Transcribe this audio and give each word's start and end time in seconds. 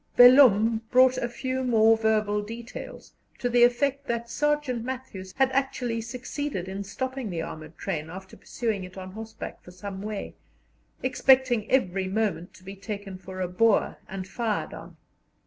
Vellum 0.17 0.81
brought 0.89 1.19
a 1.19 1.29
few 1.29 1.63
more 1.63 1.95
verbal 1.95 2.41
details, 2.41 3.13
to 3.37 3.47
the 3.49 3.63
effect 3.63 4.07
that 4.07 4.31
Sergeant 4.31 4.83
Matthews 4.83 5.31
had 5.37 5.51
actually 5.51 6.01
succeeded 6.01 6.67
in 6.67 6.83
stopping 6.83 7.29
the 7.29 7.43
armoured 7.43 7.77
train 7.77 8.09
after 8.09 8.35
pursuing 8.35 8.83
it 8.83 8.97
on 8.97 9.11
horseback 9.11 9.61
for 9.61 9.69
some 9.69 10.01
way, 10.01 10.33
expecting 11.03 11.69
every 11.69 12.07
moment 12.07 12.51
to 12.55 12.63
be 12.63 12.75
taken 12.75 13.19
for 13.19 13.41
a 13.41 13.47
Boer 13.47 13.97
and 14.09 14.27
fired 14.27 14.73
on. 14.73 14.97